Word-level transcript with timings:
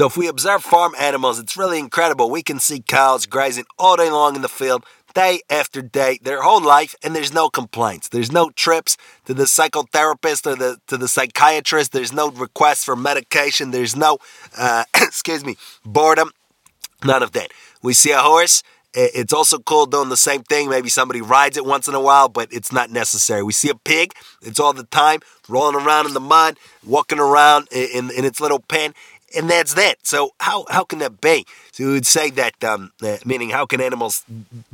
So 0.00 0.06
if 0.06 0.16
we 0.16 0.28
observe 0.28 0.62
farm 0.62 0.94
animals, 0.98 1.38
it's 1.38 1.58
really 1.58 1.78
incredible. 1.78 2.30
We 2.30 2.42
can 2.42 2.58
see 2.58 2.80
cows 2.80 3.26
grazing 3.26 3.66
all 3.78 3.98
day 3.98 4.10
long 4.10 4.34
in 4.34 4.40
the 4.40 4.48
field, 4.48 4.82
day 5.14 5.42
after 5.50 5.82
day, 5.82 6.18
their 6.22 6.40
whole 6.40 6.62
life, 6.62 6.94
and 7.02 7.14
there's 7.14 7.34
no 7.34 7.50
complaints. 7.50 8.08
There's 8.08 8.32
no 8.32 8.48
trips 8.48 8.96
to 9.26 9.34
the 9.34 9.42
psychotherapist 9.42 10.46
or 10.46 10.56
the 10.56 10.78
to 10.86 10.96
the 10.96 11.06
psychiatrist. 11.06 11.92
There's 11.92 12.14
no 12.14 12.30
requests 12.30 12.82
for 12.82 12.96
medication. 12.96 13.72
There's 13.72 13.94
no, 13.94 14.16
uh, 14.56 14.84
excuse 14.94 15.44
me, 15.44 15.58
boredom. 15.84 16.30
None 17.04 17.22
of 17.22 17.32
that. 17.32 17.50
We 17.82 17.92
see 17.92 18.12
a 18.12 18.20
horse. 18.20 18.62
It's 18.94 19.34
also 19.34 19.58
cool 19.58 19.84
doing 19.84 20.08
the 20.08 20.16
same 20.16 20.42
thing. 20.42 20.68
Maybe 20.70 20.88
somebody 20.88 21.20
rides 21.20 21.58
it 21.58 21.64
once 21.66 21.86
in 21.86 21.94
a 21.94 22.00
while, 22.00 22.28
but 22.28 22.48
it's 22.52 22.72
not 22.72 22.90
necessary. 22.90 23.42
We 23.42 23.52
see 23.52 23.68
a 23.68 23.74
pig. 23.74 24.14
It's 24.42 24.58
all 24.58 24.72
the 24.72 24.84
time 24.84 25.20
rolling 25.46 25.76
around 25.76 26.06
in 26.06 26.14
the 26.14 26.20
mud, 26.20 26.56
walking 26.84 27.20
around 27.20 27.68
in, 27.70 28.10
in 28.10 28.24
its 28.24 28.40
little 28.40 28.58
pen 28.58 28.94
and 29.36 29.48
that's 29.48 29.74
that. 29.74 30.06
So 30.06 30.30
how 30.40 30.66
how 30.70 30.84
can 30.84 30.98
that 31.00 31.20
be? 31.20 31.46
So 31.72 31.86
we 31.86 31.92
would 31.92 32.06
say 32.06 32.30
that, 32.30 32.62
um, 32.64 32.92
uh, 33.02 33.18
meaning 33.24 33.50
how 33.50 33.66
can 33.66 33.80
animals 33.80 34.24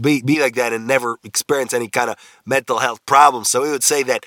be 0.00 0.22
be 0.22 0.40
like 0.40 0.54
that 0.54 0.72
and 0.72 0.86
never 0.86 1.18
experience 1.24 1.72
any 1.74 1.88
kind 1.88 2.10
of 2.10 2.16
mental 2.44 2.78
health 2.78 3.04
problems? 3.06 3.50
So 3.50 3.62
we 3.62 3.70
would 3.70 3.84
say 3.84 4.02
that 4.04 4.24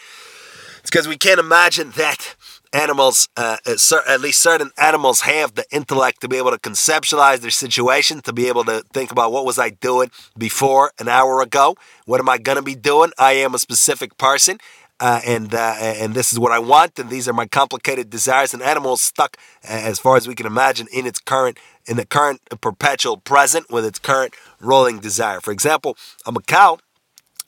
it's 0.79 0.89
because 0.89 1.07
we 1.07 1.17
can't 1.17 1.39
imagine 1.39 1.91
that 1.91 2.35
animals, 2.71 3.27
uh, 3.35 3.57
uh 3.65 3.75
at 4.07 4.21
least 4.21 4.41
certain 4.41 4.71
animals, 4.77 5.21
have 5.21 5.55
the 5.55 5.65
intellect 5.71 6.21
to 6.21 6.27
be 6.27 6.37
able 6.37 6.51
to 6.51 6.57
conceptualize 6.57 7.39
their 7.39 7.51
situation, 7.51 8.21
to 8.21 8.33
be 8.33 8.47
able 8.47 8.63
to 8.65 8.83
think 8.93 9.11
about 9.11 9.31
what 9.31 9.45
was 9.45 9.57
I 9.57 9.71
doing 9.71 10.11
before 10.37 10.91
an 10.99 11.07
hour 11.07 11.41
ago, 11.41 11.75
what 12.05 12.19
am 12.19 12.29
I 12.29 12.37
to 12.37 12.61
be 12.61 12.75
doing? 12.75 13.11
I 13.17 13.33
am 13.33 13.53
a 13.53 13.59
specific 13.59 14.17
person, 14.17 14.59
uh, 14.99 15.21
and 15.25 15.53
uh, 15.53 15.75
and 15.79 16.13
this 16.13 16.33
is 16.33 16.39
what 16.39 16.51
I 16.51 16.59
want, 16.59 16.99
and 16.99 17.09
these 17.09 17.27
are 17.27 17.33
my 17.33 17.45
complicated 17.45 18.09
desires. 18.09 18.53
And 18.53 18.61
animals 18.61 19.01
stuck, 19.01 19.37
as 19.63 19.99
far 19.99 20.17
as 20.17 20.27
we 20.27 20.35
can 20.35 20.45
imagine, 20.45 20.87
in 20.91 21.05
its 21.05 21.19
current 21.19 21.57
in 21.87 21.97
the 21.97 22.05
current 22.05 22.41
perpetual 22.61 23.17
present 23.17 23.71
with 23.71 23.85
its 23.85 23.99
current 23.99 24.33
rolling 24.59 24.99
desire. 24.99 25.39
For 25.39 25.51
example, 25.51 25.97
I'm 26.25 26.35
a 26.35 26.41
cow. 26.41 26.77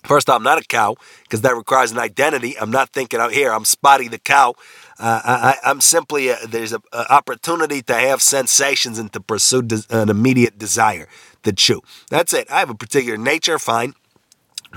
First 0.04 0.30
off, 0.30 0.38
I'm 0.38 0.44
not 0.44 0.60
a 0.60 0.64
cow 0.64 0.96
because 1.24 1.42
that 1.42 1.56
requires 1.56 1.92
an 1.92 2.00
identity. 2.00 2.58
I'm 2.58 2.72
not 2.72 2.90
thinking 2.90 3.20
out 3.20 3.34
here. 3.34 3.52
I'm 3.52 3.66
Spotty 3.66 4.08
the 4.08 4.18
cow. 4.18 4.56
Uh, 4.98 5.56
I, 5.64 5.70
am 5.70 5.80
simply 5.80 6.30
a, 6.30 6.38
there's 6.48 6.74
an 6.74 6.82
opportunity 6.92 7.84
to 7.84 7.94
have 7.94 8.22
sensations 8.22 8.98
and 8.98 9.14
to 9.14 9.20
pursue 9.20 9.68
an 9.90 10.10
immediate 10.10 10.58
desire 10.58 11.08
to 11.44 11.54
chew. 11.54 11.82
That's 12.10 12.34
it. 12.34 12.50
I 12.50 12.60
have 12.60 12.70
a 12.70 12.76
particular 12.76 13.18
nature, 13.18 13.60
fine. 13.60 13.94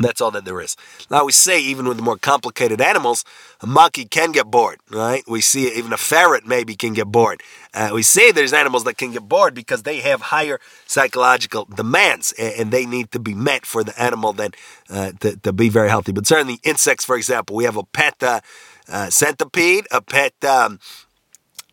That's 0.01 0.21
all 0.21 0.31
that 0.33 0.45
there 0.45 0.61
is. 0.61 0.77
Now 1.11 1.25
we 1.25 1.33
say 1.33 1.61
even 1.61 1.87
with 1.87 1.97
the 1.97 2.03
more 2.03 2.19
complicated 2.19 2.81
animals, 2.81 3.25
a 3.61 3.67
monkey 3.67 4.05
can 4.05 4.33
get 4.33 4.47
bored, 4.47 4.81
right? 4.91 5.23
We 5.29 5.41
see 5.41 5.73
even 5.73 5.93
a 5.93 5.97
ferret 5.97 6.47
maybe 6.47 6.75
can 6.75 6.95
get 6.95 7.07
bored. 7.07 7.43
Uh, 7.73 7.91
we 7.95 8.03
say 8.03 8.33
there's 8.33 8.53
animals 8.53 8.85
that 8.85 8.99
can 8.99 9.13
get 9.13 9.29
bored 9.29 9.55
because 9.55 9.85
they 9.85 10.01
have 10.01 10.21
higher 10.21 10.59
psychological 10.87 11.65
demands 11.67 12.33
and 12.39 12.73
they 12.73 12.87
need 12.87 13.13
to 13.13 13.21
be 13.21 13.35
met 13.35 13.65
for 13.65 13.85
the 13.85 14.01
animal 14.01 14.33
then 14.33 14.51
uh, 14.91 15.13
to, 15.21 15.37
to, 15.37 15.53
be 15.53 15.69
very 15.69 15.89
healthy. 15.89 16.13
But 16.13 16.27
certainly 16.27 16.59
insects, 16.65 17.05
for 17.05 17.17
example, 17.17 17.55
we 17.55 17.65
have 17.65 17.77
a 17.77 17.85
pet 17.85 18.23
uh, 18.23 18.41
uh 18.89 19.11
centipede, 19.11 19.87
a 19.93 20.01
pet 20.01 20.35
um, 20.45 20.81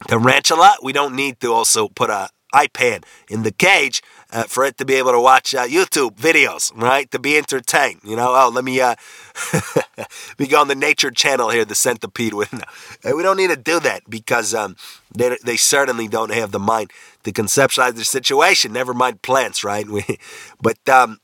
tarantula. 0.07 0.75
We 0.83 0.93
don't 0.93 1.15
need 1.15 1.39
to 1.39 1.51
also 1.51 1.87
put 1.87 2.09
a 2.09 2.29
iPad 2.53 3.03
in 3.29 3.43
the 3.43 3.51
cage 3.51 4.01
uh, 4.31 4.43
for 4.43 4.63
it 4.63 4.77
to 4.77 4.85
be 4.85 4.95
able 4.95 5.11
to 5.11 5.19
watch 5.19 5.53
uh, 5.53 5.67
YouTube 5.67 6.15
videos, 6.15 6.71
right? 6.75 7.09
To 7.11 7.19
be 7.19 7.37
entertained. 7.37 8.01
You 8.03 8.15
know, 8.15 8.33
oh, 8.33 8.49
let 8.53 8.63
me 8.63 8.79
uh, 8.79 8.95
we 10.37 10.47
go 10.47 10.61
on 10.61 10.67
the 10.67 10.75
Nature 10.75 11.11
Channel 11.11 11.49
here, 11.49 11.65
the 11.65 11.75
centipede. 11.75 12.33
With 12.33 12.53
we 13.03 13.23
don't 13.23 13.37
need 13.37 13.49
to 13.49 13.55
do 13.55 13.79
that 13.81 14.03
because 14.09 14.53
um, 14.53 14.75
they 15.13 15.37
they 15.43 15.57
certainly 15.57 16.07
don't 16.07 16.31
have 16.33 16.51
the 16.51 16.59
mind 16.59 16.91
to 17.23 17.31
conceptualize 17.31 17.95
their 17.95 18.03
situation. 18.03 18.73
Never 18.73 18.93
mind 18.93 19.21
plants, 19.21 19.63
right? 19.63 19.85
We, 19.91 20.19
but 20.61 20.77
um, 20.87 21.19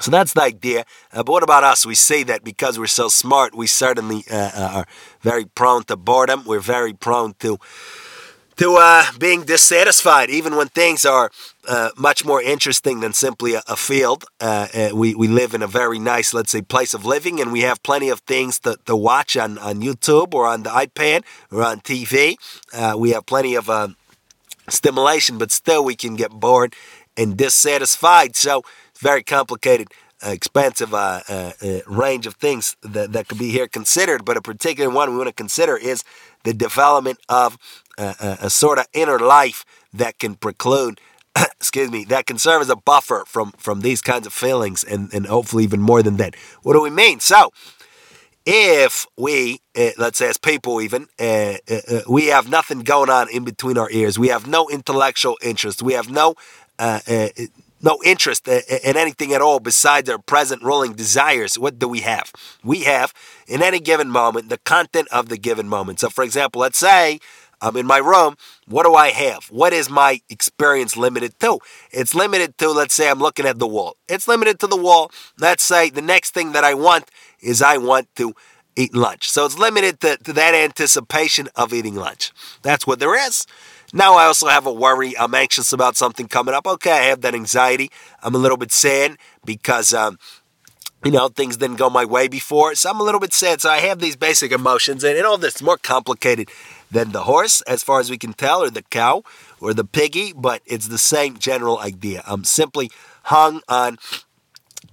so 0.00 0.10
that's 0.10 0.32
the 0.32 0.42
idea. 0.42 0.84
Uh, 1.12 1.22
but 1.22 1.28
what 1.28 1.42
about 1.44 1.62
us? 1.62 1.86
We 1.86 1.94
say 1.94 2.24
that 2.24 2.42
because 2.42 2.78
we're 2.78 2.86
so 2.88 3.08
smart, 3.08 3.54
we 3.54 3.68
certainly 3.68 4.24
uh, 4.30 4.50
uh, 4.54 4.70
are 4.78 4.86
very 5.20 5.44
prone 5.44 5.84
to 5.84 5.96
boredom. 5.96 6.44
We're 6.44 6.58
very 6.60 6.92
prone 6.92 7.34
to 7.38 7.58
to 8.56 8.76
uh, 8.80 9.04
being 9.18 9.44
dissatisfied, 9.44 10.30
even 10.30 10.56
when 10.56 10.68
things 10.68 11.04
are 11.04 11.30
uh, 11.68 11.90
much 11.96 12.24
more 12.24 12.42
interesting 12.42 13.00
than 13.00 13.12
simply 13.12 13.54
a, 13.54 13.62
a 13.68 13.76
field. 13.76 14.24
Uh, 14.40 14.68
uh, 14.74 14.90
we, 14.94 15.14
we 15.14 15.28
live 15.28 15.54
in 15.54 15.62
a 15.62 15.66
very 15.66 15.98
nice, 15.98 16.34
let's 16.34 16.50
say, 16.50 16.62
place 16.62 16.94
of 16.94 17.04
living, 17.04 17.40
and 17.40 17.52
we 17.52 17.60
have 17.60 17.82
plenty 17.82 18.08
of 18.08 18.20
things 18.20 18.58
to, 18.60 18.76
to 18.86 18.96
watch 18.96 19.36
on, 19.36 19.58
on 19.58 19.80
YouTube 19.80 20.34
or 20.34 20.46
on 20.46 20.62
the 20.62 20.70
iPad 20.70 21.24
or 21.50 21.62
on 21.62 21.80
TV. 21.80 22.36
Uh, 22.72 22.94
we 22.98 23.10
have 23.10 23.26
plenty 23.26 23.54
of 23.54 23.68
uh, 23.70 23.88
stimulation, 24.68 25.38
but 25.38 25.50
still 25.50 25.84
we 25.84 25.94
can 25.94 26.16
get 26.16 26.30
bored 26.30 26.74
and 27.16 27.36
dissatisfied. 27.36 28.36
So 28.36 28.62
it's 28.90 29.00
very 29.00 29.22
complicated. 29.22 29.88
Expensive 30.22 30.94
range 31.86 32.26
of 32.26 32.34
things 32.36 32.76
that, 32.82 33.12
that 33.12 33.28
could 33.28 33.38
be 33.38 33.50
here 33.50 33.68
considered, 33.68 34.24
but 34.24 34.38
a 34.38 34.40
particular 34.40 34.88
one 34.88 35.10
we 35.10 35.18
want 35.18 35.28
to 35.28 35.34
consider 35.34 35.76
is 35.76 36.02
the 36.44 36.54
development 36.54 37.18
of 37.28 37.58
a, 37.98 38.38
a, 38.42 38.50
sort 38.50 38.78
of 38.78 38.86
inner 38.92 39.18
life 39.18 39.64
that 39.92 40.18
can 40.18 40.34
preclude 40.34 41.00
excuse 41.56 41.90
me, 41.90 42.04
that 42.04 42.26
can 42.26 42.38
serve 42.38 42.62
as 42.62 42.70
a 42.70 42.76
buffer 42.76 43.24
from 43.26 43.52
from 43.52 43.80
these 43.80 44.00
kinds 44.00 44.26
of 44.26 44.32
feelings 44.32 44.84
and, 44.84 45.12
and 45.12 45.26
hopefully 45.26 45.64
even 45.64 45.80
more 45.80 46.02
than 46.02 46.16
that. 46.16 46.34
What 46.62 46.74
do 46.74 46.82
we 46.82 46.90
mean? 46.90 47.20
So, 47.20 47.52
if 48.46 49.06
we, 49.16 49.60
uh, 49.76 49.90
let's 49.96 50.18
say 50.18 50.28
as 50.28 50.36
people 50.36 50.80
even, 50.80 51.06
uh, 51.18 51.54
uh, 51.70 52.00
we 52.08 52.26
have 52.26 52.48
nothing 52.48 52.80
going 52.80 53.10
on 53.10 53.28
in 53.30 53.44
between 53.44 53.78
our 53.78 53.90
ears, 53.90 54.18
we 54.18 54.28
have 54.28 54.46
no 54.46 54.68
intellectual 54.68 55.38
interest, 55.42 55.82
we 55.82 55.94
have 55.94 56.10
no 56.10 56.34
no 57.84 57.98
interest 58.04 58.48
in 58.48 58.96
anything 58.96 59.32
at 59.32 59.42
all 59.42 59.60
besides 59.60 60.08
our 60.08 60.18
present 60.18 60.62
rolling 60.62 60.94
desires, 60.94 61.58
what 61.58 61.78
do 61.78 61.86
we 61.86 62.00
have? 62.00 62.32
We 62.64 62.84
have, 62.84 63.12
in 63.46 63.62
any 63.62 63.78
given 63.78 64.10
moment, 64.10 64.48
the 64.48 64.58
content 64.58 65.08
of 65.12 65.28
the 65.28 65.36
given 65.36 65.68
moment. 65.68 66.00
So, 66.00 66.08
for 66.08 66.24
example, 66.24 66.62
let's 66.62 66.78
say 66.78 67.20
I'm 67.64 67.76
in 67.76 67.86
my 67.86 67.96
room. 67.96 68.36
What 68.68 68.84
do 68.84 68.94
I 68.94 69.08
have? 69.10 69.46
What 69.46 69.72
is 69.72 69.88
my 69.88 70.20
experience 70.28 70.96
limited 70.96 71.40
to? 71.40 71.58
It's 71.90 72.14
limited 72.14 72.58
to, 72.58 72.70
let's 72.70 72.94
say, 72.94 73.08
I'm 73.08 73.18
looking 73.18 73.46
at 73.46 73.58
the 73.58 73.66
wall. 73.66 73.96
It's 74.06 74.28
limited 74.28 74.60
to 74.60 74.66
the 74.66 74.76
wall. 74.76 75.10
Let's 75.38 75.62
say 75.62 75.88
the 75.88 76.02
next 76.02 76.34
thing 76.34 76.52
that 76.52 76.62
I 76.62 76.74
want 76.74 77.10
is 77.40 77.62
I 77.62 77.78
want 77.78 78.14
to 78.16 78.34
eat 78.76 78.94
lunch. 78.94 79.30
So 79.30 79.46
it's 79.46 79.58
limited 79.58 80.00
to, 80.00 80.18
to 80.18 80.32
that 80.34 80.54
anticipation 80.54 81.48
of 81.56 81.72
eating 81.72 81.94
lunch. 81.94 82.32
That's 82.62 82.86
what 82.86 82.98
there 82.98 83.16
is. 83.26 83.46
Now 83.94 84.14
I 84.14 84.24
also 84.24 84.48
have 84.48 84.66
a 84.66 84.72
worry. 84.72 85.16
I'm 85.16 85.34
anxious 85.34 85.72
about 85.72 85.96
something 85.96 86.28
coming 86.28 86.54
up. 86.54 86.66
Okay, 86.66 86.90
I 86.90 87.04
have 87.04 87.22
that 87.22 87.34
anxiety. 87.34 87.90
I'm 88.22 88.34
a 88.34 88.38
little 88.38 88.58
bit 88.58 88.72
sad 88.72 89.16
because 89.44 89.94
um, 89.94 90.18
you 91.04 91.10
know, 91.10 91.28
things 91.28 91.58
didn't 91.58 91.76
go 91.76 91.90
my 91.90 92.04
way 92.04 92.28
before. 92.28 92.74
So 92.74 92.90
I'm 92.90 92.98
a 92.98 93.02
little 93.02 93.20
bit 93.20 93.32
sad. 93.32 93.60
So 93.60 93.68
I 93.70 93.78
have 93.80 93.98
these 93.98 94.16
basic 94.16 94.52
emotions, 94.52 95.04
and, 95.04 95.16
and 95.16 95.26
all 95.26 95.38
this 95.38 95.62
more 95.62 95.76
complicated 95.76 96.50
than 96.94 97.12
the 97.12 97.24
horse, 97.24 97.60
as 97.62 97.82
far 97.82 98.00
as 98.00 98.08
we 98.08 98.16
can 98.16 98.32
tell, 98.32 98.62
or 98.62 98.70
the 98.70 98.82
cow, 98.82 99.22
or 99.60 99.74
the 99.74 99.84
piggy, 99.84 100.32
but 100.32 100.62
it's 100.64 100.88
the 100.88 100.96
same 100.96 101.36
general 101.38 101.78
idea. 101.80 102.22
I'm 102.26 102.44
simply 102.44 102.90
hung 103.24 103.60
on, 103.68 103.98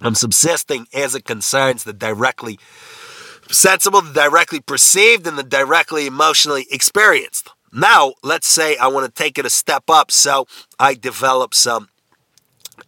I'm 0.00 0.16
subsisting 0.16 0.86
as 0.92 1.14
it 1.14 1.24
concerns 1.24 1.84
the 1.84 1.92
directly 1.92 2.58
sensible, 3.50 4.02
the 4.02 4.12
directly 4.12 4.60
perceived, 4.60 5.26
and 5.26 5.38
the 5.38 5.44
directly 5.44 6.06
emotionally 6.06 6.66
experienced. 6.70 7.48
Now, 7.72 8.14
let's 8.22 8.48
say 8.48 8.76
I 8.76 8.88
want 8.88 9.06
to 9.06 9.22
take 9.22 9.38
it 9.38 9.46
a 9.46 9.50
step 9.50 9.84
up, 9.88 10.10
so 10.10 10.46
I 10.78 10.94
develop 10.94 11.54
some 11.54 11.88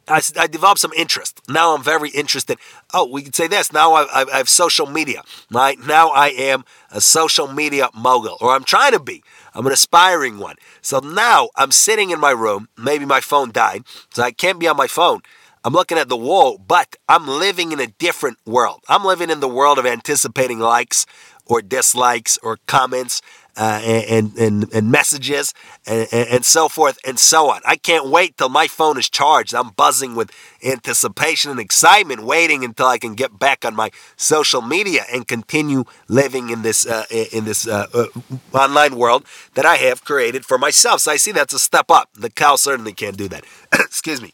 I, 0.08 0.20
I 0.38 0.46
developed 0.46 0.80
some 0.80 0.92
interest. 0.96 1.40
Now 1.48 1.74
I'm 1.74 1.82
very 1.82 2.10
interested. 2.10 2.58
Oh, 2.92 3.08
we 3.10 3.22
could 3.22 3.34
say 3.34 3.46
this. 3.46 3.72
Now 3.72 3.92
I, 3.94 4.02
I, 4.04 4.24
I 4.32 4.36
have 4.38 4.48
social 4.48 4.86
media, 4.86 5.22
right? 5.50 5.78
Now 5.78 6.10
I 6.10 6.28
am 6.28 6.64
a 6.90 7.00
social 7.00 7.46
media 7.46 7.88
mogul, 7.94 8.36
or 8.40 8.50
I'm 8.50 8.64
trying 8.64 8.92
to 8.92 9.00
be. 9.00 9.22
I'm 9.54 9.66
an 9.66 9.72
aspiring 9.72 10.38
one. 10.38 10.56
So 10.82 10.98
now 10.98 11.50
I'm 11.56 11.70
sitting 11.70 12.10
in 12.10 12.20
my 12.20 12.32
room. 12.32 12.68
Maybe 12.76 13.04
my 13.04 13.20
phone 13.20 13.52
died, 13.52 13.84
so 14.10 14.22
I 14.22 14.32
can't 14.32 14.58
be 14.58 14.68
on 14.68 14.76
my 14.76 14.86
phone. 14.86 15.20
I'm 15.66 15.72
looking 15.72 15.96
at 15.96 16.10
the 16.10 16.16
wall, 16.16 16.58
but 16.58 16.94
I'm 17.08 17.26
living 17.26 17.72
in 17.72 17.80
a 17.80 17.86
different 17.86 18.36
world. 18.44 18.84
I'm 18.86 19.02
living 19.02 19.30
in 19.30 19.40
the 19.40 19.48
world 19.48 19.78
of 19.78 19.86
anticipating 19.86 20.58
likes 20.58 21.06
or 21.46 21.62
dislikes 21.62 22.38
or 22.42 22.58
comments 22.66 23.22
uh, 23.56 23.80
and, 23.84 24.36
and, 24.36 24.72
and 24.72 24.90
messages 24.90 25.54
and, 25.86 26.08
and 26.12 26.44
so 26.44 26.68
forth 26.68 26.98
and 27.06 27.18
so 27.18 27.50
on. 27.50 27.60
I 27.66 27.76
can't 27.76 28.06
wait 28.08 28.36
till 28.36 28.48
my 28.48 28.66
phone 28.66 28.98
is 28.98 29.08
charged. 29.08 29.54
I'm 29.54 29.70
buzzing 29.70 30.14
with 30.14 30.30
anticipation 30.64 31.50
and 31.50 31.60
excitement, 31.60 32.24
waiting 32.24 32.64
until 32.64 32.86
I 32.86 32.98
can 32.98 33.14
get 33.14 33.38
back 33.38 33.64
on 33.64 33.74
my 33.74 33.90
social 34.16 34.62
media 34.62 35.02
and 35.12 35.26
continue 35.26 35.84
living 36.08 36.50
in 36.50 36.62
this 36.62 36.86
uh, 36.86 37.04
in 37.32 37.44
this 37.44 37.66
uh, 37.66 37.86
uh, 37.94 38.06
online 38.52 38.96
world 38.96 39.24
that 39.54 39.66
I 39.66 39.76
have 39.76 40.04
created 40.04 40.44
for 40.44 40.58
myself. 40.58 41.00
So 41.00 41.12
I 41.12 41.16
see 41.16 41.32
that's 41.32 41.54
a 41.54 41.58
step 41.58 41.90
up. 41.90 42.10
The 42.14 42.30
cow 42.30 42.56
certainly 42.56 42.92
can't 42.92 43.16
do 43.16 43.28
that. 43.28 43.44
Excuse 43.72 44.20
me. 44.20 44.32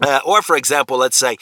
Uh, 0.00 0.20
or 0.24 0.40
for 0.42 0.56
example, 0.56 0.96
let's 0.96 1.16
say 1.16 1.36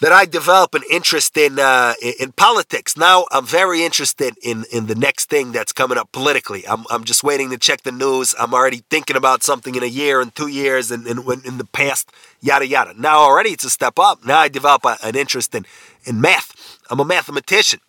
that 0.00 0.12
I 0.12 0.26
develop 0.26 0.74
an 0.74 0.82
interest 0.90 1.36
in 1.36 1.58
uh, 1.58 1.94
in 2.20 2.32
politics. 2.32 2.96
Now 2.96 3.26
I'm 3.30 3.46
very 3.46 3.82
interested 3.82 4.36
in 4.42 4.64
in 4.72 4.86
the 4.86 4.94
next 4.94 5.28
thing 5.28 5.52
that's 5.52 5.72
coming 5.72 5.98
up 5.98 6.12
politically. 6.12 6.66
I'm 6.66 6.84
I'm 6.90 7.04
just 7.04 7.24
waiting 7.24 7.50
to 7.50 7.58
check 7.58 7.82
the 7.82 7.92
news. 7.92 8.34
I'm 8.38 8.54
already 8.54 8.82
thinking 8.90 9.16
about 9.16 9.42
something 9.42 9.74
in 9.74 9.82
a 9.82 9.86
year 9.86 10.20
and 10.20 10.34
two 10.34 10.48
years 10.48 10.90
and 10.90 11.06
in, 11.06 11.18
in, 11.18 11.42
in 11.44 11.58
the 11.58 11.64
past, 11.64 12.10
yada 12.40 12.66
yada. 12.66 12.94
Now 12.96 13.18
already 13.18 13.50
it's 13.50 13.64
a 13.64 13.70
step 13.70 13.98
up. 13.98 14.24
Now 14.24 14.38
I 14.38 14.48
develop 14.48 14.84
a, 14.84 14.96
an 15.02 15.16
interest 15.16 15.54
in 15.54 15.66
in 16.04 16.20
math. 16.20 16.78
I'm 16.90 17.00
a 17.00 17.04
mathematician. 17.04 17.80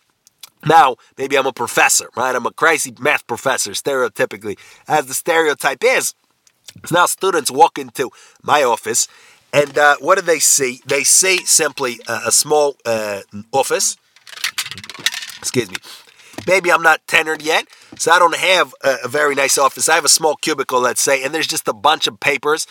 Now, 0.66 0.98
maybe 1.18 1.38
I'm 1.38 1.46
a 1.46 1.54
professor, 1.54 2.10
right? 2.18 2.36
I'm 2.36 2.46
a 2.46 2.52
crazy 2.52 2.94
math 3.00 3.26
professor, 3.26 3.72
stereotypically, 3.72 4.58
as 4.90 5.06
the 5.06 5.14
stereotype 5.14 5.82
is. 5.86 6.14
So 6.86 6.96
now 6.96 7.06
students 7.06 7.50
walk 7.50 7.78
into 7.78 8.12
my 8.44 8.64
office 8.64 9.08
and 9.54 9.78
uh, 9.78 9.96
what 10.00 10.18
do 10.18 10.22
they 10.22 10.40
see? 10.40 10.82
They 10.86 11.04
see 11.04 11.46
simply 11.46 12.00
a, 12.08 12.22
a 12.28 12.32
small 12.32 12.78
uh, 12.86 13.22
office. 13.52 13.98
Excuse 15.38 15.70
me. 15.70 15.78
Maybe 16.48 16.72
I'm 16.72 16.82
not 16.82 17.06
tenured 17.06 17.44
yet, 17.44 17.68
so 17.98 18.12
I 18.12 18.20
don't 18.20 18.36
have 18.36 18.74
a, 18.84 18.98
a 19.06 19.08
very 19.08 19.36
nice 19.36 19.58
office. 19.58 19.90
I 19.90 19.96
have 19.96 20.06
a 20.06 20.10
small 20.10 20.36
cubicle, 20.36 20.80
let's 20.80 21.02
say, 21.02 21.24
and 21.24 21.34
there's 21.34 21.48
just 21.48 21.68
a 21.68 21.74
bunch 21.74 22.08
of 22.08 22.20
papers 22.20 22.66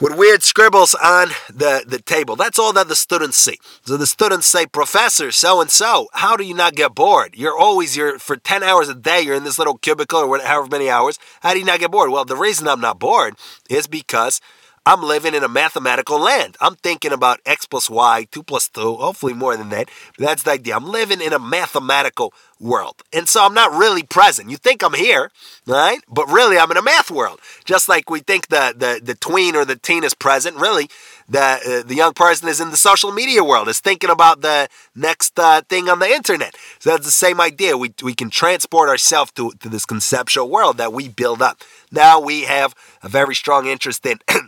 with 0.00 0.16
weird 0.16 0.42
scribbles 0.42 0.94
on 0.94 1.28
the, 1.52 1.84
the 1.86 1.98
table. 1.98 2.36
That's 2.36 2.58
all 2.58 2.72
that 2.74 2.88
the 2.88 2.96
students 2.96 3.36
see. 3.36 3.58
So 3.84 3.96
the 3.96 4.06
students 4.06 4.46
say, 4.46 4.66
Professor, 4.66 5.32
so 5.32 5.60
and 5.60 5.70
so, 5.70 6.08
how 6.12 6.36
do 6.36 6.44
you 6.44 6.54
not 6.54 6.74
get 6.74 6.94
bored? 6.94 7.34
You're 7.36 7.58
always, 7.58 7.96
you're 7.96 8.18
for 8.18 8.36
10 8.36 8.62
hours 8.62 8.88
a 8.88 8.94
day, 8.94 9.20
you're 9.20 9.34
in 9.34 9.44
this 9.44 9.58
little 9.58 9.78
cubicle 9.78 10.20
or 10.20 10.38
however 10.40 10.68
many 10.70 10.88
hours. 10.88 11.18
How 11.40 11.52
do 11.52 11.58
you 11.58 11.64
not 11.64 11.80
get 11.80 11.90
bored? 11.90 12.10
Well, 12.10 12.24
the 12.24 12.36
reason 12.36 12.68
I'm 12.68 12.80
not 12.80 12.98
bored 12.98 13.34
is 13.68 13.86
because 13.86 14.40
I'm 14.88 15.02
living 15.02 15.34
in 15.34 15.44
a 15.44 15.48
mathematical 15.48 16.18
land. 16.18 16.56
I'm 16.62 16.74
thinking 16.76 17.12
about 17.12 17.40
x 17.44 17.66
plus 17.66 17.90
y, 17.90 18.26
2 18.30 18.42
plus 18.42 18.68
2, 18.70 18.94
hopefully 18.94 19.34
more 19.34 19.54
than 19.54 19.68
that. 19.68 19.90
But 20.16 20.28
that's 20.28 20.44
the 20.44 20.52
idea. 20.52 20.74
I'm 20.74 20.86
living 20.86 21.20
in 21.20 21.34
a 21.34 21.38
mathematical 21.38 22.32
world. 22.58 23.02
And 23.12 23.28
so 23.28 23.44
I'm 23.44 23.52
not 23.52 23.78
really 23.78 24.02
present. 24.02 24.48
You 24.48 24.56
think 24.56 24.82
I'm 24.82 24.94
here, 24.94 25.30
right? 25.66 26.00
But 26.08 26.26
really 26.28 26.56
I'm 26.56 26.70
in 26.70 26.78
a 26.78 26.82
math 26.82 27.10
world. 27.10 27.38
Just 27.66 27.86
like 27.86 28.08
we 28.08 28.20
think 28.20 28.48
the, 28.48 28.74
the, 28.74 28.98
the 29.04 29.14
tween 29.14 29.56
or 29.56 29.66
the 29.66 29.76
teen 29.76 30.04
is 30.04 30.14
present, 30.14 30.56
really 30.56 30.88
the, 31.28 31.38
uh, 31.38 31.86
the 31.86 31.94
young 31.94 32.14
person 32.14 32.48
is 32.48 32.58
in 32.58 32.70
the 32.70 32.78
social 32.78 33.12
media 33.12 33.44
world, 33.44 33.68
is 33.68 33.80
thinking 33.80 34.08
about 34.08 34.40
the 34.40 34.68
next 34.96 35.38
uh, 35.38 35.60
thing 35.68 35.90
on 35.90 35.98
the 35.98 36.08
internet. 36.08 36.56
So 36.78 36.90
that's 36.90 37.04
the 37.04 37.12
same 37.12 37.42
idea. 37.42 37.76
We, 37.76 37.92
we 38.02 38.14
can 38.14 38.30
transport 38.30 38.88
ourselves 38.88 39.32
to, 39.32 39.52
to 39.60 39.68
this 39.68 39.84
conceptual 39.84 40.48
world 40.48 40.78
that 40.78 40.94
we 40.94 41.10
build 41.10 41.42
up. 41.42 41.60
Now 41.92 42.18
we 42.18 42.42
have 42.44 42.74
a 43.02 43.08
very 43.08 43.34
strong 43.34 43.66
interest 43.66 44.06
in 44.06 44.20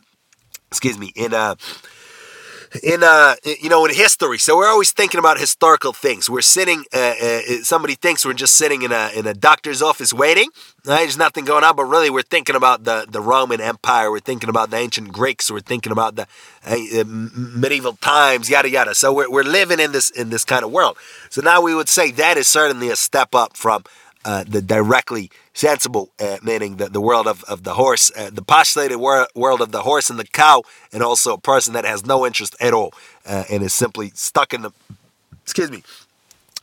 excuse 0.71 0.99
me, 0.99 1.13
in 1.15 1.35
uh 1.35 1.57
in 2.83 3.03
uh 3.03 3.35
you 3.45 3.69
know 3.69 3.85
in 3.85 3.95
history. 3.95 4.39
So 4.39 4.57
we're 4.57 4.69
always 4.69 4.93
thinking 4.93 5.19
about 5.19 5.39
historical 5.39 5.93
things. 5.93 6.31
We're 6.31 6.43
sitting 6.43 6.85
uh, 6.95 7.15
uh, 7.21 7.41
somebody 7.63 7.95
thinks 7.95 8.25
we're 8.25 8.33
just 8.33 8.55
sitting 8.55 8.83
in 8.83 8.93
a 8.93 9.11
in 9.15 9.27
a 9.27 9.35
doctor's 9.35 9.83
office 9.83 10.13
waiting 10.13 10.49
right? 10.87 11.01
there's 11.01 11.19
nothing 11.19 11.45
going 11.45 11.65
on 11.65 11.75
but 11.75 11.85
really 11.85 12.11
we're 12.11 12.23
thinking 12.23 12.55
about 12.55 12.85
the 12.85 13.07
the 13.09 13.21
roman 13.21 13.61
empire. 13.61 14.11
We're 14.11 14.21
thinking 14.21 14.49
about 14.49 14.71
the 14.71 14.77
ancient 14.77 15.13
greeks. 15.13 15.51
We're 15.51 15.61
thinking 15.61 15.93
about 15.93 16.17
the 16.17 16.27
uh, 16.65 17.05
medieval 17.07 17.95
times 17.95 18.49
yada 18.49 18.71
yada. 18.71 18.95
So 18.95 19.13
we're, 19.13 19.31
we're 19.31 19.43
living 19.43 19.81
in 19.81 19.93
this 19.93 20.11
in 20.11 20.31
this 20.31 20.45
kind 20.45 20.65
of 20.65 20.71
world. 20.71 20.97
So 21.29 21.41
now 21.41 21.61
we 21.61 21.75
would 21.75 21.89
say 21.89 22.13
that 22.13 22.37
is 22.37 22.47
certainly 22.47 22.91
a 22.91 22.97
step 22.97 23.35
up 23.35 23.57
from 23.57 23.85
uh, 24.25 24.45
the 24.47 24.63
directly 24.63 25.31
sensible, 25.61 26.09
uh, 26.19 26.39
meaning 26.43 26.77
the, 26.77 26.89
the 26.89 27.01
world 27.01 27.27
of, 27.27 27.45
of 27.45 27.65
the 27.65 27.75
horse, 27.75 28.11
uh, 28.17 28.31
the 28.33 28.43
postulated 28.43 28.99
wor- 28.99 29.29
world 29.35 29.61
of 29.61 29.71
the 29.73 29.83
horse 29.83 30.09
and 30.11 30.19
the 30.19 30.25
cow, 30.25 30.63
and 30.93 31.03
also 31.03 31.35
a 31.35 31.39
person 31.39 31.75
that 31.75 31.85
has 31.85 32.05
no 32.07 32.25
interest 32.27 32.57
at 32.61 32.73
all 32.73 32.93
uh, 33.27 33.45
and 33.51 33.63
is 33.63 33.75
simply 33.75 34.11
stuck 34.15 34.55
in 34.55 34.63
the, 34.63 34.73
excuse 35.43 35.71
me, 35.71 35.83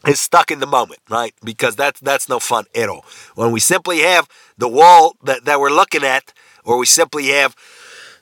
is 0.07 0.19
stuck 0.19 0.49
in 0.51 0.59
the 0.59 0.67
moment, 0.67 0.99
right? 1.09 1.33
Because 1.43 1.75
that's 1.75 1.99
that's 1.99 2.27
no 2.27 2.39
fun 2.39 2.65
at 2.73 2.89
all. 2.89 3.05
When 3.35 3.51
we 3.51 3.59
simply 3.59 3.99
have 3.99 4.27
the 4.57 4.67
wall 4.67 5.15
that, 5.23 5.45
that 5.45 5.59
we're 5.59 5.69
looking 5.81 6.03
at, 6.03 6.33
or 6.63 6.77
we 6.77 6.85
simply 6.85 7.27
have 7.27 7.55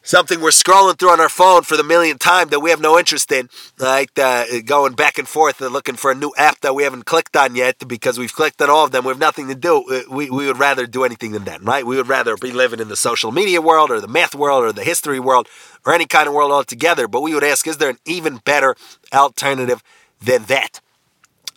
something 0.05 0.39
we're 0.39 0.51
scrolling 0.51 0.97
through 0.97 1.09
on 1.09 1.19
our 1.19 1.29
phone 1.29 1.63
for 1.63 1.75
the 1.75 1.83
millionth 1.83 2.19
time 2.19 2.49
that 2.49 2.59
we 2.59 2.69
have 2.69 2.79
no 2.79 2.97
interest 2.97 3.31
in, 3.31 3.49
right? 3.79 4.09
Uh, 4.17 4.45
going 4.63 4.93
back 4.93 5.17
and 5.17 5.27
forth 5.27 5.59
and 5.59 5.73
looking 5.73 5.95
for 5.95 6.11
a 6.11 6.15
new 6.15 6.31
app 6.37 6.61
that 6.61 6.75
we 6.75 6.83
haven't 6.83 7.05
clicked 7.05 7.35
on 7.35 7.55
yet 7.55 7.75
because 7.87 8.17
we've 8.17 8.33
clicked 8.33 8.61
on 8.61 8.69
all 8.69 8.85
of 8.85 8.91
them. 8.91 9.03
We 9.03 9.09
have 9.09 9.19
nothing 9.19 9.47
to 9.47 9.55
do. 9.55 9.83
Uh, 9.91 10.01
we, 10.09 10.29
we 10.29 10.45
would 10.45 10.59
rather 10.59 10.85
do 10.85 11.03
anything 11.03 11.31
than 11.31 11.43
that, 11.45 11.63
right? 11.63 11.85
We 11.85 11.97
would 11.97 12.07
rather 12.07 12.37
be 12.37 12.51
living 12.51 12.79
in 12.79 12.87
the 12.87 12.95
social 12.95 13.31
media 13.31 13.61
world 13.61 13.91
or 13.91 13.99
the 13.99 14.07
math 14.07 14.35
world 14.35 14.63
or 14.63 14.71
the 14.71 14.83
history 14.83 15.19
world 15.19 15.47
or 15.85 15.93
any 15.93 16.05
kind 16.05 16.27
of 16.27 16.33
world 16.33 16.51
altogether. 16.51 17.07
But 17.07 17.21
we 17.21 17.33
would 17.33 17.43
ask, 17.43 17.67
is 17.67 17.77
there 17.77 17.89
an 17.89 17.99
even 18.05 18.37
better 18.37 18.75
alternative 19.11 19.83
than 20.21 20.43
that? 20.43 20.79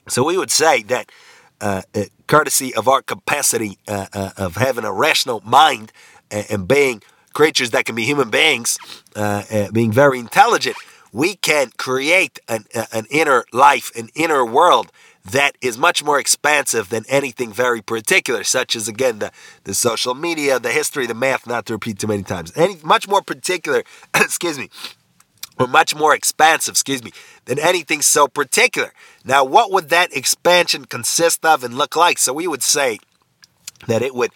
So 0.08 0.24
we 0.24 0.38
would 0.38 0.50
say 0.50 0.82
that. 0.84 1.10
Uh, 1.60 1.82
uh 1.92 2.04
courtesy 2.28 2.72
of 2.74 2.86
our 2.86 3.02
capacity 3.02 3.78
uh, 3.88 4.06
uh, 4.12 4.30
of 4.36 4.56
having 4.56 4.84
a 4.84 4.92
rational 4.92 5.40
mind 5.44 5.90
and 6.30 6.68
being 6.68 7.02
creatures 7.38 7.70
that 7.70 7.84
can 7.84 7.94
be 7.94 8.02
human 8.02 8.30
beings, 8.30 8.80
uh, 9.14 9.44
uh, 9.48 9.70
being 9.70 9.92
very 9.92 10.18
intelligent, 10.18 10.76
we 11.12 11.36
can 11.36 11.70
create 11.76 12.40
an, 12.48 12.64
uh, 12.74 12.86
an 12.92 13.06
inner 13.10 13.44
life, 13.52 13.94
an 13.94 14.08
inner 14.16 14.44
world 14.44 14.90
that 15.24 15.52
is 15.60 15.78
much 15.78 16.02
more 16.02 16.18
expansive 16.18 16.88
than 16.88 17.04
anything 17.08 17.52
very 17.52 17.80
particular, 17.80 18.42
such 18.42 18.74
as 18.74 18.88
again 18.88 19.20
the, 19.20 19.30
the 19.62 19.72
social 19.72 20.14
media, 20.14 20.58
the 20.58 20.72
history, 20.72 21.06
the 21.06 21.14
math, 21.14 21.46
not 21.46 21.64
to 21.64 21.74
repeat 21.74 22.00
too 22.00 22.08
many 22.08 22.24
times. 22.24 22.52
Any 22.56 22.78
much 22.82 23.06
more 23.06 23.22
particular, 23.22 23.84
excuse 24.16 24.58
me, 24.58 24.68
or 25.60 25.68
much 25.68 25.94
more 25.94 26.16
expansive, 26.16 26.72
excuse 26.72 27.04
me, 27.04 27.12
than 27.44 27.60
anything 27.60 28.02
so 28.02 28.26
particular. 28.26 28.92
Now, 29.24 29.44
what 29.44 29.70
would 29.70 29.90
that 29.90 30.12
expansion 30.12 30.86
consist 30.86 31.44
of 31.44 31.62
and 31.62 31.74
look 31.74 31.94
like? 31.94 32.18
So 32.18 32.32
we 32.32 32.48
would 32.48 32.64
say 32.64 32.98
that 33.86 34.02
it 34.02 34.12
would 34.12 34.32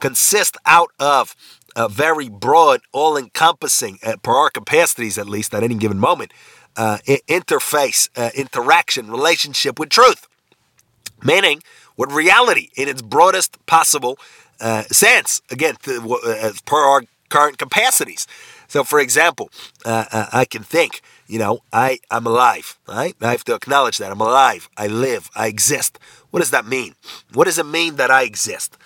consist 0.00 0.56
out 0.64 0.90
of 0.98 1.36
a 1.76 1.88
very 1.88 2.28
broad, 2.28 2.80
all 2.90 3.16
encompassing, 3.16 3.98
uh, 4.02 4.16
per 4.22 4.32
our 4.32 4.50
capacities 4.50 5.18
at 5.18 5.28
least 5.28 5.54
at 5.54 5.62
any 5.62 5.76
given 5.76 5.98
moment, 5.98 6.32
uh, 6.76 6.98
interface, 7.28 8.08
uh, 8.16 8.30
interaction, 8.34 9.10
relationship 9.10 9.78
with 9.78 9.90
truth. 9.90 10.26
Meaning, 11.22 11.62
with 11.96 12.10
reality 12.12 12.70
in 12.76 12.88
its 12.88 13.02
broadest 13.02 13.64
possible 13.66 14.18
uh, 14.60 14.82
sense, 14.84 15.42
again, 15.50 15.76
as 16.26 16.60
per 16.62 16.78
our 16.78 17.02
current 17.28 17.58
capacities. 17.58 18.26
So, 18.68 18.84
for 18.84 19.00
example, 19.00 19.50
uh, 19.84 20.04
uh, 20.10 20.26
I 20.32 20.44
can 20.44 20.62
think, 20.62 21.00
you 21.26 21.38
know, 21.38 21.60
I, 21.72 21.98
I'm 22.10 22.26
alive, 22.26 22.78
right? 22.88 23.14
I 23.20 23.30
have 23.30 23.44
to 23.44 23.54
acknowledge 23.54 23.98
that 23.98 24.10
I'm 24.10 24.20
alive, 24.20 24.68
I 24.76 24.86
live, 24.86 25.30
I 25.36 25.46
exist. 25.46 25.98
What 26.30 26.40
does 26.40 26.50
that 26.50 26.66
mean? 26.66 26.94
What 27.32 27.44
does 27.44 27.58
it 27.58 27.66
mean 27.66 27.96
that 27.96 28.10
I 28.10 28.22
exist? 28.22 28.76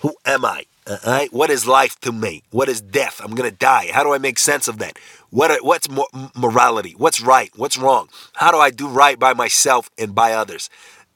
Who 0.00 0.16
am 0.24 0.44
I? 0.44 0.64
Right? 1.06 1.32
What 1.32 1.50
is 1.50 1.66
life 1.66 2.00
to 2.00 2.12
me? 2.12 2.42
What 2.50 2.68
is 2.68 2.80
death? 2.80 3.20
I'm 3.22 3.34
to 3.36 3.50
die. 3.50 3.90
How 3.92 4.02
do 4.02 4.14
I 4.14 4.18
make 4.18 4.38
sense 4.38 4.68
of 4.68 4.78
that? 4.78 4.98
What 5.30 5.62
what's 5.62 5.86
morality? 6.34 6.94
What's 6.96 7.20
right? 7.20 7.50
What's 7.56 7.76
wrong? 7.76 8.08
How 8.34 8.50
do 8.50 8.58
I 8.58 8.70
do 8.70 8.88
right 8.88 9.18
by 9.18 9.34
myself 9.34 9.90
and 9.98 10.14
by 10.14 10.32
others? 10.32 10.70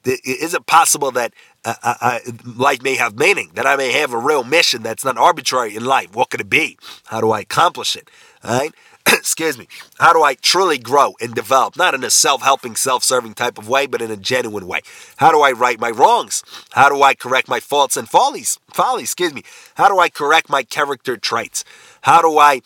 Is 0.05 0.53
it 0.53 0.65
possible 0.65 1.11
that 1.11 1.33
uh, 1.65 1.75
uh, 1.81 1.95
uh, 2.01 2.19
life 2.57 2.83
may 2.83 2.95
have 2.95 3.17
meaning? 3.17 3.51
That 3.53 3.65
I 3.65 3.75
may 3.75 3.93
have 3.93 4.11
a 4.13 4.17
real 4.17 4.43
mission 4.43 4.83
that's 4.83 5.05
not 5.05 5.17
arbitrary 5.17 5.75
in 5.75 5.85
life? 5.85 6.13
What 6.13 6.29
could 6.29 6.41
it 6.41 6.49
be? 6.49 6.77
How 7.05 7.21
do 7.21 7.31
I 7.31 7.39
accomplish 7.39 7.95
it? 7.95 8.09
All 8.43 8.59
right? 8.59 8.73
excuse 9.07 9.57
me, 9.57 9.67
how 9.99 10.13
do 10.13 10.23
I 10.23 10.35
truly 10.35 10.77
grow 10.77 11.15
and 11.19 11.33
develop, 11.33 11.77
not 11.77 11.93
in 11.93 12.03
a 12.03 12.09
self 12.09 12.41
helping, 12.41 12.75
self 12.75 13.03
serving 13.03 13.33
type 13.33 13.57
of 13.57 13.67
way, 13.67 13.85
but 13.85 14.01
in 14.01 14.11
a 14.11 14.17
genuine 14.17 14.67
way? 14.67 14.81
How 15.17 15.31
do 15.31 15.41
I 15.41 15.51
right 15.51 15.79
my 15.79 15.89
wrongs? 15.89 16.43
How 16.71 16.89
do 16.89 17.01
I 17.01 17.13
correct 17.13 17.47
my 17.47 17.59
faults 17.59 17.97
and 17.97 18.07
follies? 18.09 18.59
Follies, 18.73 19.05
excuse 19.05 19.33
me. 19.33 19.43
How 19.75 19.87
do 19.87 19.99
I 19.99 20.09
correct 20.09 20.49
my 20.49 20.63
character 20.63 21.17
traits? 21.17 21.63
How 22.01 22.21
do 22.21 22.37
I 22.37 22.61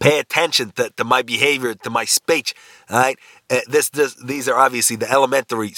pay 0.00 0.18
attention 0.18 0.72
to, 0.72 0.90
to 0.96 1.04
my 1.04 1.22
behavior, 1.22 1.74
to 1.74 1.90
my 1.90 2.04
speech? 2.04 2.54
All 2.90 2.98
right? 2.98 3.18
Uh, 3.52 3.60
this, 3.68 3.90
this, 3.90 4.14
these 4.14 4.48
are 4.48 4.56
obviously 4.56 4.96
the 4.96 5.10
elementary, 5.10 5.74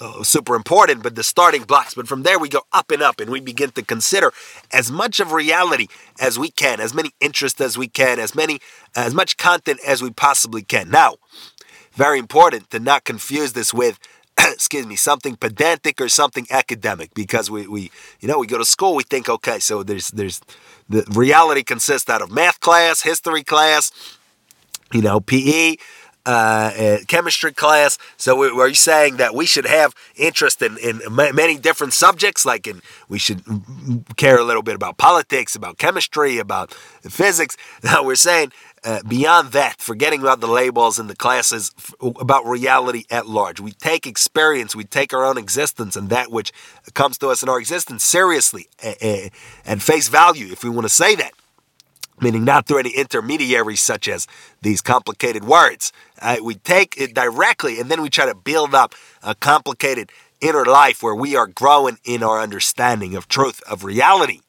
uh, 0.00 0.22
super 0.22 0.54
important, 0.54 1.02
but 1.02 1.14
the 1.14 1.22
starting 1.22 1.64
blocks. 1.64 1.92
But 1.92 2.08
from 2.08 2.22
there, 2.22 2.38
we 2.38 2.48
go 2.48 2.62
up 2.72 2.90
and 2.90 3.02
up, 3.02 3.20
and 3.20 3.30
we 3.30 3.40
begin 3.40 3.72
to 3.72 3.82
consider 3.82 4.32
as 4.72 4.90
much 4.90 5.20
of 5.20 5.32
reality 5.32 5.88
as 6.18 6.38
we 6.38 6.50
can, 6.50 6.80
as 6.80 6.94
many 6.94 7.10
interests 7.20 7.60
as 7.60 7.76
we 7.76 7.88
can, 7.88 8.18
as 8.18 8.34
many, 8.34 8.60
as 8.96 9.12
much 9.12 9.36
content 9.36 9.80
as 9.86 10.00
we 10.02 10.10
possibly 10.10 10.62
can. 10.62 10.88
Now, 10.88 11.16
very 11.92 12.18
important 12.18 12.70
to 12.70 12.80
not 12.80 13.04
confuse 13.04 13.52
this 13.52 13.74
with 13.74 13.98
excuse 14.38 14.86
me, 14.86 14.96
something 14.96 15.36
pedantic 15.36 16.00
or 16.00 16.08
something 16.08 16.46
academic 16.50 17.12
because 17.12 17.50
we, 17.50 17.66
we 17.66 17.90
you 18.20 18.28
know 18.28 18.38
we 18.38 18.46
go 18.46 18.56
to 18.56 18.64
school 18.64 18.94
we 18.94 19.02
think 19.02 19.28
okay 19.28 19.58
so 19.58 19.82
there's 19.82 20.08
there's 20.08 20.40
the 20.88 21.04
reality 21.10 21.62
consists 21.62 22.08
out 22.08 22.22
of 22.22 22.30
math 22.30 22.60
class, 22.60 23.02
history 23.02 23.42
class, 23.42 23.90
you 24.92 25.02
know 25.02 25.20
PE, 25.20 25.76
uh, 26.28 26.98
chemistry 27.08 27.52
class. 27.54 27.96
So, 28.18 28.42
are 28.60 28.68
you 28.68 28.74
saying 28.74 29.16
that 29.16 29.34
we 29.34 29.46
should 29.46 29.66
have 29.66 29.94
interest 30.14 30.60
in, 30.60 30.76
in 30.76 31.00
many 31.10 31.56
different 31.56 31.94
subjects? 31.94 32.44
Like, 32.44 32.66
in, 32.66 32.82
we 33.08 33.18
should 33.18 33.42
care 34.16 34.38
a 34.38 34.44
little 34.44 34.62
bit 34.62 34.74
about 34.74 34.98
politics, 34.98 35.54
about 35.54 35.78
chemistry, 35.78 36.38
about 36.38 36.72
physics. 37.02 37.56
Now, 37.88 38.02
we're 38.02 38.16
saying 38.16 38.52
uh, 38.84 39.00
beyond 39.08 39.52
that, 39.52 39.80
forgetting 39.80 40.20
about 40.20 40.40
the 40.40 40.46
labels 40.46 40.98
and 40.98 41.08
the 41.08 41.16
classes, 41.16 41.72
about 42.00 42.44
reality 42.44 43.04
at 43.10 43.26
large. 43.26 43.60
We 43.60 43.72
take 43.72 44.06
experience, 44.06 44.76
we 44.76 44.84
take 44.84 45.14
our 45.14 45.24
own 45.24 45.38
existence 45.38 45.96
and 45.96 46.10
that 46.10 46.30
which 46.30 46.52
comes 46.92 47.16
to 47.18 47.28
us 47.28 47.42
in 47.42 47.48
our 47.48 47.58
existence 47.58 48.04
seriously 48.04 48.68
and 49.64 49.82
face 49.82 50.08
value, 50.08 50.52
if 50.52 50.62
we 50.64 50.70
want 50.70 50.84
to 50.84 50.90
say 50.90 51.14
that 51.14 51.32
meaning 52.20 52.44
not 52.44 52.66
through 52.66 52.78
any 52.78 52.90
intermediaries 52.90 53.80
such 53.80 54.08
as 54.08 54.26
these 54.62 54.80
complicated 54.80 55.44
words. 55.44 55.92
Uh, 56.20 56.36
we 56.42 56.54
take 56.56 56.96
it 56.98 57.14
directly 57.14 57.80
and 57.80 57.90
then 57.90 58.02
we 58.02 58.08
try 58.08 58.26
to 58.26 58.34
build 58.34 58.74
up 58.74 58.94
a 59.22 59.34
complicated 59.34 60.10
inner 60.40 60.64
life 60.64 61.02
where 61.02 61.14
we 61.14 61.36
are 61.36 61.46
growing 61.46 61.98
in 62.04 62.22
our 62.22 62.40
understanding 62.40 63.14
of 63.14 63.28
truth, 63.28 63.62
of 63.68 63.84
reality, 63.84 64.40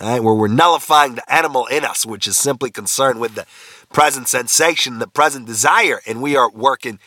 right? 0.00 0.22
where 0.22 0.34
we're 0.34 0.48
nullifying 0.48 1.14
the 1.14 1.32
animal 1.32 1.66
in 1.66 1.84
us, 1.84 2.06
which 2.06 2.26
is 2.26 2.36
simply 2.36 2.70
concerned 2.70 3.20
with 3.20 3.34
the 3.34 3.46
present 3.92 4.28
sensation, 4.28 4.98
the 4.98 5.06
present 5.06 5.46
desire, 5.46 6.00
and 6.06 6.22
we 6.22 6.36
are 6.36 6.50
working 6.50 6.98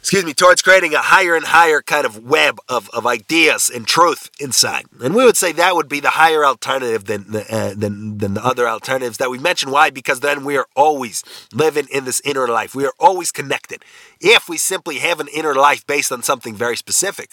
excuse 0.00 0.24
me, 0.24 0.32
towards 0.32 0.62
creating 0.62 0.94
a 0.94 0.98
higher 0.98 1.36
and 1.36 1.44
higher 1.44 1.82
kind 1.82 2.06
of 2.06 2.24
web 2.24 2.58
of, 2.68 2.88
of 2.90 3.06
ideas 3.06 3.70
and 3.72 3.86
truth 3.86 4.30
inside. 4.40 4.86
And 5.02 5.14
we 5.14 5.24
would 5.24 5.36
say 5.36 5.52
that 5.52 5.74
would 5.74 5.88
be 5.88 6.00
the 6.00 6.10
higher 6.10 6.44
alternative 6.44 7.04
than 7.04 7.30
the, 7.30 7.54
uh, 7.54 7.74
than, 7.76 8.18
than 8.18 8.34
the 8.34 8.44
other 8.44 8.66
alternatives 8.66 9.18
that 9.18 9.30
we 9.30 9.38
mentioned. 9.38 9.72
Why? 9.72 9.90
Because 9.90 10.20
then 10.20 10.44
we 10.44 10.56
are 10.56 10.66
always 10.74 11.22
living 11.52 11.86
in 11.92 12.06
this 12.06 12.20
inner 12.24 12.48
life. 12.48 12.74
We 12.74 12.86
are 12.86 12.94
always 12.98 13.30
connected. 13.30 13.84
If 14.20 14.48
we 14.48 14.56
simply 14.56 14.98
have 14.98 15.20
an 15.20 15.28
inner 15.28 15.54
life 15.54 15.86
based 15.86 16.10
on 16.10 16.22
something 16.22 16.54
very 16.54 16.76
specific, 16.76 17.32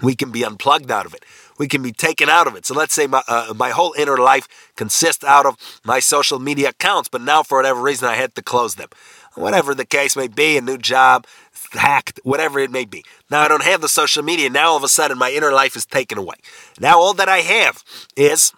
we 0.00 0.14
can 0.14 0.30
be 0.30 0.44
unplugged 0.44 0.90
out 0.90 1.06
of 1.06 1.14
it. 1.14 1.24
We 1.58 1.68
can 1.68 1.82
be 1.82 1.92
taken 1.92 2.28
out 2.28 2.46
of 2.46 2.56
it. 2.56 2.64
So 2.64 2.74
let's 2.74 2.94
say 2.94 3.06
my, 3.06 3.22
uh, 3.28 3.52
my 3.56 3.70
whole 3.70 3.94
inner 3.98 4.16
life 4.16 4.48
consists 4.76 5.24
out 5.24 5.46
of 5.46 5.56
my 5.84 6.00
social 6.00 6.38
media 6.38 6.70
accounts, 6.70 7.08
but 7.08 7.20
now 7.20 7.42
for 7.42 7.58
whatever 7.58 7.80
reason 7.80 8.08
I 8.08 8.14
had 8.14 8.34
to 8.36 8.42
close 8.42 8.76
them. 8.76 8.88
Whatever 9.34 9.74
the 9.74 9.86
case 9.86 10.16
may 10.16 10.28
be, 10.28 10.58
a 10.58 10.60
new 10.60 10.76
job, 10.76 11.26
hacked, 11.72 12.20
whatever 12.22 12.58
it 12.58 12.70
may 12.70 12.84
be. 12.84 13.04
Now 13.30 13.42
I 13.42 13.48
don't 13.48 13.64
have 13.64 13.80
the 13.80 13.88
social 13.88 14.22
media. 14.22 14.50
Now 14.50 14.70
all 14.70 14.76
of 14.76 14.84
a 14.84 14.88
sudden 14.88 15.18
my 15.18 15.30
inner 15.30 15.52
life 15.52 15.76
is 15.76 15.86
taken 15.86 16.18
away. 16.18 16.36
Now 16.80 16.98
all 16.98 17.14
that 17.14 17.28
I 17.28 17.38
have 17.38 17.82
is 18.16 18.52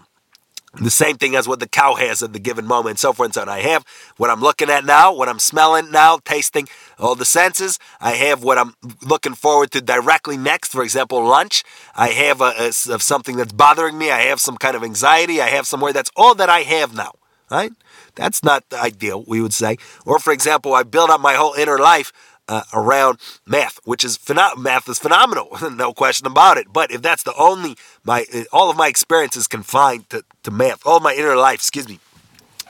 the 0.80 0.90
same 0.90 1.16
thing 1.16 1.37
as 1.37 1.47
what 1.47 1.61
the 1.61 1.68
cow 1.68 1.94
has 1.94 2.23
at 2.23 2.33
the 2.33 2.38
given 2.38 2.66
moment, 2.66 2.99
so 2.99 3.12
forth 3.12 3.28
and 3.28 3.35
so 3.35 3.42
on. 3.42 3.49
I 3.49 3.61
have 3.61 3.85
what 4.16 4.30
I'm 4.30 4.40
looking 4.40 4.71
at 4.71 4.85
now, 4.85 5.14
what 5.14 5.28
I'm 5.28 5.38
smelling 5.38 5.90
now, 5.90 6.18
tasting, 6.25 6.68
all 6.99 7.14
the 7.14 7.25
senses. 7.25 7.78
I 8.00 8.12
have 8.12 8.42
what 8.42 8.59
I'm 8.59 8.75
looking 9.06 9.35
forward 9.35 9.71
to 9.73 9.80
directly 9.80 10.37
next, 10.37 10.73
for 10.73 10.83
example, 10.83 11.25
lunch. 11.25 11.62
I 11.94 12.09
have 12.09 12.40
a, 12.40 12.52
a, 12.59 12.73
something 12.73 13.37
that's 13.37 13.52
bothering 13.52 13.97
me. 13.97 14.11
I 14.11 14.23
have 14.23 14.40
some 14.40 14.56
kind 14.56 14.75
of 14.75 14.83
anxiety. 14.83 15.40
I 15.40 15.49
have 15.49 15.66
somewhere. 15.66 15.92
That's 15.92 16.11
all 16.16 16.35
that 16.35 16.50
I 16.50 16.61
have 16.61 16.94
now, 16.94 17.12
right? 17.50 17.73
That's 18.16 18.42
not 18.42 18.64
ideal, 18.73 19.25
we 19.26 19.40
would 19.40 19.54
say. 19.54 19.76
Or, 20.04 20.18
for 20.18 20.33
example, 20.33 20.75
I 20.75 20.83
build 20.83 21.11
up 21.11 21.21
my 21.21 21.35
whole 21.35 21.54
inner 21.54 21.78
life 21.78 22.12
uh, 22.49 22.63
around 22.73 23.19
math, 23.47 23.79
which 23.85 24.05
is 24.05 24.19
pheno- 24.19 24.57
math 24.57 24.89
is 24.89 24.99
phenomenal, 24.99 25.57
no 25.73 25.93
question 25.93 26.27
about 26.27 26.59
it. 26.59 26.73
But 26.73 26.91
if 26.91 27.03
that's 27.03 27.23
the 27.23 27.35
only 27.39 27.77
my 28.05 28.27
uh, 28.35 28.45
all 28.53 28.71
of 28.71 28.77
my 28.77 28.89
experience 28.89 29.37
is 29.37 29.47
confined 29.47 30.09
to, 30.11 30.25
to 30.43 30.51
math, 30.51 30.87
all 30.87 31.01
my 31.01 31.15
inner 31.15 31.37
life, 31.37 31.61
excuse 31.61 31.89
me, 31.89 31.99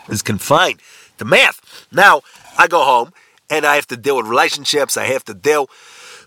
is 0.08 0.22
confined 0.22 0.80
to 1.18 1.24
math. 1.24 1.86
Now 1.92 2.22
I 2.58 2.68
go 2.68 2.84
home 2.84 3.12
and 3.50 3.66
I 3.66 3.76
have 3.76 3.86
to 3.88 3.96
deal 3.96 4.16
with 4.16 4.26
relationships. 4.26 4.96
I 4.96 5.04
have 5.04 5.24
to 5.24 5.34
deal 5.34 5.68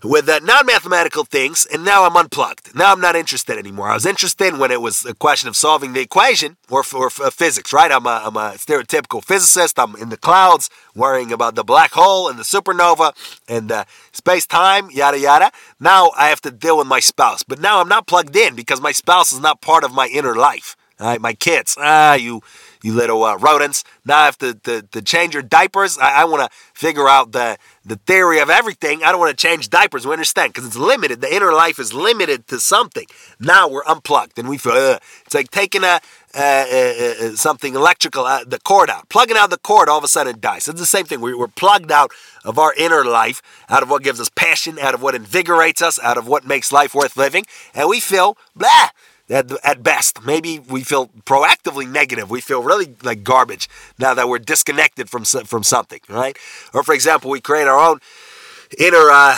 with 0.04 0.30
uh, 0.30 0.39
non-mathematical 0.44 1.24
things, 1.24 1.66
and 1.72 1.84
now 1.84 2.06
I'm 2.06 2.16
unplugged. 2.16 2.75
Now 2.75 2.92
I'm 2.92 3.01
not 3.01 3.16
interested 3.16 3.58
anymore. 3.58 3.89
I 3.89 3.94
was 3.94 4.06
interested 4.06 4.58
when 4.58 4.72
it 4.72 4.82
was 4.82 5.06
a 5.06 5.13
question 5.13 5.50
of 5.50 5.56
solving 5.56 5.94
the 5.94 6.01
equation 6.01 6.58
or 6.70 6.84
for, 6.84 7.08
uh, 7.08 7.30
physics, 7.30 7.74
right? 7.74 7.92
I'm 7.92 8.06
a, 8.06 8.22
I'm 8.25 8.36
a 8.36 8.54
stereotypical 8.58 9.24
physicist. 9.24 9.80
I'm 9.80 9.96
in 9.96 10.10
the 10.10 10.18
clouds, 10.18 10.70
worrying 10.96 11.32
about 11.32 11.56
the 11.56 11.63
black 11.63 11.92
hole 11.94 12.30
and 12.30 12.38
the 12.38 12.44
supernova 12.44 13.13
and 13.48 13.72
uh, 13.72 13.86
space-time, 14.12 14.89
yada 14.92 15.20
yada. 15.20 15.51
Now 15.80 16.12
I 16.18 16.27
have 16.30 16.42
to 16.42 16.51
deal 16.51 16.77
with 16.77 16.88
my 16.88 17.00
spouse, 17.00 17.44
but 17.44 17.60
now 17.60 17.80
I'm 17.80 17.89
not 17.89 18.08
plugged 18.08 18.36
in 18.36 18.56
because 18.56 18.82
my 18.82 18.92
spouse 18.92 19.32
is 19.32 19.39
not 19.39 19.62
part 19.62 19.84
of 19.84 19.94
my 19.94 20.08
inner 20.08 20.36
life. 20.36 20.75
All 21.00 21.08
right, 21.08 21.22
my 21.22 21.34
kids, 21.34 21.77
ah, 21.80 22.16
you 22.16 22.42
you 22.88 22.94
little 22.94 23.24
uh, 23.24 23.38
rodents. 23.38 23.84
Now 24.06 24.20
I 24.20 24.25
have 24.25 24.38
to, 24.39 24.53
to, 24.53 24.82
to 24.82 25.01
change 25.01 25.34
your 25.34 25.44
diapers. 25.44 25.98
I, 25.98 26.22
I 26.22 26.25
want 26.25 26.50
to 26.50 26.58
figure 26.74 27.08
out 27.08 27.34
the, 27.34 27.58
the 27.86 27.98
theory 27.98 28.39
of 28.39 28.50
everything. 28.50 29.03
I 29.03 29.12
don't 29.12 29.20
want 29.20 29.38
to 29.38 29.48
change 29.48 29.70
diapers. 29.70 30.08
We 30.08 30.13
understand 30.13 30.53
because 30.53 30.65
it's 30.65 30.77
limited. 30.77 31.22
The 31.22 31.34
inner 31.34 31.51
life 31.51 31.79
is 31.79 31.94
limited 31.94 32.48
to 32.48 32.60
something. 32.60 33.06
Now 33.39 33.67
we're 33.67 33.86
unplugged 33.86 34.39
and 34.39 34.48
we 34.48 34.58
feel 34.58 34.74
uh, 34.74 35.00
it's 35.25 35.36
like 35.36 35.51
taking 35.51 35.84
a 35.84 36.00
uh, 36.36 36.39
uh, 36.39 37.13
uh 37.20 37.36
something 37.36 37.75
electrical, 37.75 38.24
the 38.46 38.60
cord 38.63 38.89
out, 38.89 39.10
plugging 39.10 39.38
out 39.38 39.50
the 39.50 39.58
cord. 39.58 39.89
All 39.89 39.98
of 39.98 40.03
a 40.03 40.08
sudden 40.08 40.36
it 40.36 40.41
dies. 40.41 40.67
It's 40.67 40.79
the 40.79 40.86
same 40.86 41.06
thing. 41.06 41.20
We're, 41.20 41.38
we're 41.38 41.48
plugged 41.48 41.91
out 41.91 42.12
of 42.46 42.58
our 42.58 42.74
inner 42.75 43.03
life, 43.03 43.41
out 43.70 43.84
of 43.84 43.89
what 43.89 44.03
gives 44.03 44.20
us 44.20 44.29
passion, 44.29 44.79
out 44.79 44.94
of 44.94 45.01
what 45.01 45.13
invigorates 45.13 45.82
us, 45.82 46.00
out 46.00 46.17
of 46.17 46.27
what 46.27 46.46
makes 46.46 46.72
life 46.72 46.94
worth 46.96 47.17
living, 47.17 47.46
and 47.74 47.89
we 47.89 48.00
feel 48.00 48.38
blah 48.56 48.89
at, 49.29 49.51
at 49.63 49.84
best. 49.84 50.24
Maybe 50.25 50.60
we 50.60 50.84
feel 50.84 51.07
proactively 51.25 51.89
negative. 51.89 52.29
We 52.29 52.41
feel 52.41 52.63
really 52.63 52.96
like 53.03 53.24
garbage 53.24 53.69
now 53.98 54.13
that 54.13 54.27
we're 54.27 54.39
disconnected 54.39 55.10
from 55.10 55.24
from 55.25 55.63
something, 55.63 56.00
right? 56.10 56.38
Or 56.74 56.84
for 56.84 56.93
example, 56.93 57.31
we 57.31 57.41
create 57.41 57.67
our 57.67 57.79
own 57.79 58.00
inner 58.77 59.09
uh, 59.12 59.38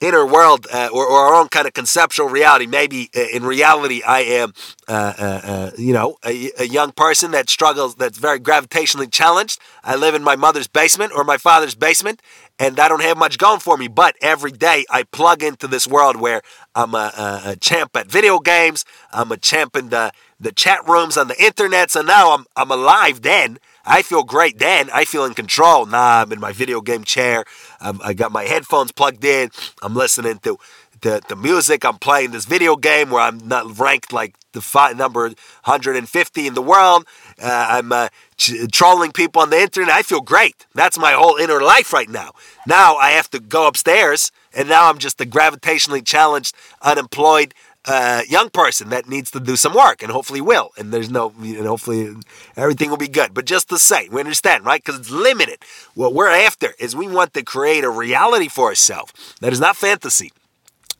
inner 0.00 0.24
world 0.24 0.66
uh, 0.72 0.88
or, 0.92 1.06
or, 1.06 1.18
our 1.18 1.34
own 1.34 1.48
kind 1.48 1.66
of 1.66 1.72
conceptual 1.72 2.28
reality. 2.28 2.66
Maybe 2.66 3.10
uh, 3.16 3.20
in 3.32 3.44
reality, 3.44 4.02
I 4.02 4.20
am, 4.20 4.52
uh, 4.86 5.12
uh, 5.18 5.40
uh, 5.42 5.70
you 5.76 5.92
know, 5.92 6.16
a, 6.24 6.50
a, 6.58 6.64
young 6.64 6.92
person 6.92 7.32
that 7.32 7.50
struggles, 7.50 7.96
that's 7.96 8.18
very 8.18 8.38
gravitationally 8.38 9.10
challenged. 9.10 9.58
I 9.82 9.96
live 9.96 10.14
in 10.14 10.22
my 10.22 10.36
mother's 10.36 10.68
basement 10.68 11.12
or 11.14 11.24
my 11.24 11.36
father's 11.36 11.74
basement, 11.74 12.22
and 12.58 12.78
I 12.78 12.88
don't 12.88 13.02
have 13.02 13.18
much 13.18 13.38
going 13.38 13.60
for 13.60 13.76
me. 13.76 13.88
But 13.88 14.14
every 14.20 14.52
day 14.52 14.84
I 14.88 15.02
plug 15.02 15.42
into 15.42 15.66
this 15.66 15.86
world 15.86 16.16
where 16.16 16.42
I'm 16.74 16.94
a, 16.94 17.12
a, 17.16 17.42
a 17.50 17.56
champ 17.56 17.96
at 17.96 18.08
video 18.08 18.38
games. 18.38 18.84
I'm 19.12 19.32
a 19.32 19.36
champ 19.36 19.74
in 19.76 19.88
the, 19.88 20.12
the 20.38 20.52
chat 20.52 20.86
rooms 20.86 21.16
on 21.16 21.26
the 21.26 21.42
internet. 21.42 21.90
So 21.90 22.02
now 22.02 22.34
I'm, 22.34 22.46
I'm 22.56 22.70
alive 22.70 23.22
then. 23.22 23.58
I 23.88 24.02
feel 24.02 24.22
great 24.22 24.58
then. 24.58 24.90
I 24.92 25.04
feel 25.06 25.24
in 25.24 25.32
control. 25.32 25.86
Nah, 25.86 26.22
I'm 26.22 26.32
in 26.32 26.40
my 26.40 26.52
video 26.52 26.80
game 26.82 27.04
chair. 27.04 27.44
I'm, 27.80 28.00
I 28.02 28.12
got 28.12 28.30
my 28.30 28.44
headphones 28.44 28.92
plugged 28.92 29.24
in. 29.24 29.50
I'm 29.82 29.94
listening 29.94 30.38
to 30.40 30.58
the, 31.00 31.22
the 31.26 31.36
music. 31.36 31.84
I'm 31.84 31.98
playing 31.98 32.32
this 32.32 32.44
video 32.44 32.76
game 32.76 33.10
where 33.10 33.22
I'm 33.22 33.38
not 33.48 33.78
ranked 33.78 34.12
like 34.12 34.34
the 34.52 34.94
number 34.96 35.22
150 35.22 36.46
in 36.46 36.54
the 36.54 36.62
world. 36.62 37.06
Uh, 37.40 37.66
I'm 37.70 37.92
uh, 37.92 38.08
ch- 38.36 38.68
trolling 38.72 39.12
people 39.12 39.40
on 39.40 39.50
the 39.50 39.60
internet. 39.60 39.94
I 39.94 40.02
feel 40.02 40.20
great. 40.20 40.66
That's 40.74 40.98
my 40.98 41.12
whole 41.12 41.36
inner 41.36 41.60
life 41.60 41.92
right 41.92 42.08
now. 42.08 42.32
Now 42.66 42.96
I 42.96 43.10
have 43.10 43.30
to 43.30 43.40
go 43.40 43.66
upstairs, 43.68 44.32
and 44.52 44.68
now 44.68 44.88
I'm 44.88 44.98
just 44.98 45.20
a 45.20 45.24
gravitationally 45.24 46.04
challenged, 46.04 46.54
unemployed 46.82 47.54
uh, 47.84 48.22
young 48.28 48.50
person 48.50 48.90
that 48.90 49.08
needs 49.08 49.30
to 49.30 49.40
do 49.40 49.56
some 49.56 49.74
work 49.74 50.02
and 50.02 50.12
hopefully 50.12 50.40
will. 50.40 50.70
And 50.76 50.92
there's 50.92 51.10
no, 51.10 51.32
and 51.38 51.66
hopefully 51.66 52.14
everything 52.56 52.90
will 52.90 52.96
be 52.96 53.08
good. 53.08 53.34
But 53.34 53.44
just 53.46 53.68
to 53.70 53.78
say, 53.78 54.08
we 54.10 54.20
understand, 54.20 54.64
right? 54.64 54.82
Because 54.84 55.00
it's 55.00 55.10
limited. 55.10 55.58
What 55.94 56.14
we're 56.14 56.28
after 56.28 56.74
is 56.78 56.94
we 56.94 57.08
want 57.08 57.34
to 57.34 57.42
create 57.42 57.84
a 57.84 57.90
reality 57.90 58.48
for 58.48 58.66
ourselves 58.66 59.12
that 59.40 59.52
is 59.52 59.60
not 59.60 59.76
fantasy, 59.76 60.32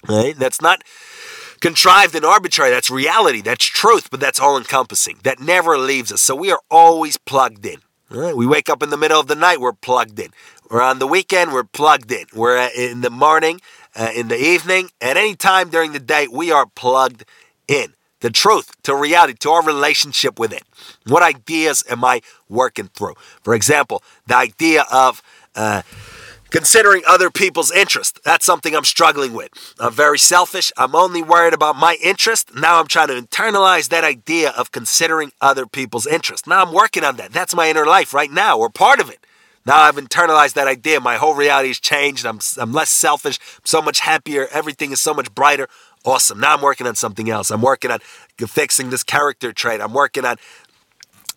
right? 0.08 0.36
That's 0.36 0.62
not 0.62 0.82
contrived 1.60 2.14
and 2.14 2.24
arbitrary. 2.24 2.70
That's 2.70 2.90
reality. 2.90 3.42
That's 3.42 3.64
truth, 3.64 4.10
but 4.10 4.20
that's 4.20 4.40
all 4.40 4.56
encompassing. 4.56 5.18
That 5.24 5.40
never 5.40 5.76
leaves 5.76 6.12
us. 6.12 6.22
So 6.22 6.34
we 6.34 6.50
are 6.52 6.60
always 6.70 7.16
plugged 7.16 7.66
in. 7.66 7.80
Right? 8.10 8.34
We 8.34 8.46
wake 8.46 8.70
up 8.70 8.82
in 8.82 8.88
the 8.88 8.96
middle 8.96 9.20
of 9.20 9.26
the 9.26 9.34
night, 9.34 9.60
we're 9.60 9.74
plugged 9.74 10.18
in. 10.18 10.30
We're 10.70 10.80
on 10.80 10.98
the 10.98 11.06
weekend, 11.06 11.52
we're 11.52 11.64
plugged 11.64 12.10
in. 12.10 12.24
We're 12.34 12.70
in 12.74 13.02
the 13.02 13.10
morning, 13.10 13.60
uh, 13.94 14.10
in 14.14 14.28
the 14.28 14.38
evening, 14.38 14.90
at 15.00 15.16
any 15.16 15.34
time 15.34 15.70
during 15.70 15.92
the 15.92 16.00
day, 16.00 16.28
we 16.30 16.50
are 16.50 16.66
plugged 16.66 17.24
in. 17.66 17.94
The 18.20 18.30
truth, 18.30 18.72
to 18.82 18.96
reality, 18.96 19.34
to 19.34 19.50
our 19.50 19.62
relationship 19.62 20.40
with 20.40 20.52
it. 20.52 20.64
What 21.06 21.22
ideas 21.22 21.84
am 21.88 22.04
I 22.04 22.20
working 22.48 22.88
through? 22.88 23.14
For 23.44 23.54
example, 23.54 24.02
the 24.26 24.34
idea 24.34 24.84
of 24.90 25.22
uh, 25.54 25.82
considering 26.50 27.02
other 27.06 27.30
people's 27.30 27.70
interest. 27.70 28.20
That's 28.24 28.44
something 28.44 28.74
I'm 28.74 28.84
struggling 28.84 29.34
with. 29.34 29.50
I'm 29.78 29.92
very 29.92 30.18
selfish. 30.18 30.72
I'm 30.76 30.94
only 30.94 31.22
worried 31.22 31.54
about 31.54 31.76
my 31.76 31.96
interest. 32.02 32.54
Now 32.54 32.80
I'm 32.80 32.86
trying 32.86 33.08
to 33.08 33.20
internalize 33.20 33.88
that 33.90 34.04
idea 34.04 34.50
of 34.50 34.72
considering 34.72 35.32
other 35.40 35.66
people's 35.66 36.06
interest. 36.06 36.46
Now 36.46 36.62
I'm 36.62 36.72
working 36.72 37.04
on 37.04 37.16
that. 37.16 37.32
That's 37.32 37.54
my 37.54 37.68
inner 37.68 37.86
life 37.86 38.14
right 38.14 38.30
now, 38.30 38.58
or 38.58 38.68
part 38.70 39.00
of 39.00 39.10
it. 39.10 39.24
Now 39.68 39.82
I've 39.82 39.96
internalized 39.96 40.54
that 40.54 40.66
idea. 40.66 40.98
My 40.98 41.18
whole 41.18 41.34
reality 41.34 41.68
has 41.68 41.78
changed. 41.78 42.24
I'm, 42.24 42.40
I'm 42.56 42.72
less 42.72 42.88
selfish. 42.88 43.38
I'm 43.58 43.66
so 43.66 43.82
much 43.82 44.00
happier. 44.00 44.48
Everything 44.50 44.92
is 44.92 45.00
so 45.00 45.12
much 45.12 45.34
brighter. 45.34 45.68
Awesome. 46.06 46.40
Now 46.40 46.54
I'm 46.54 46.62
working 46.62 46.86
on 46.86 46.94
something 46.94 47.28
else. 47.28 47.50
I'm 47.50 47.60
working 47.60 47.90
on 47.90 47.98
fixing 48.38 48.88
this 48.88 49.02
character 49.02 49.52
trait. 49.52 49.82
I'm 49.82 49.92
working 49.92 50.24
on 50.24 50.36